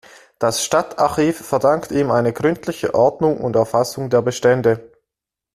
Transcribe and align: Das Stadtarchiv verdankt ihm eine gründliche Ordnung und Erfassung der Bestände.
Das 0.39 0.63
Stadtarchiv 0.65 1.37
verdankt 1.45 1.91
ihm 1.91 2.09
eine 2.09 2.33
gründliche 2.33 2.95
Ordnung 2.95 3.39
und 3.39 3.55
Erfassung 3.55 4.09
der 4.09 4.23
Bestände. 4.23 4.91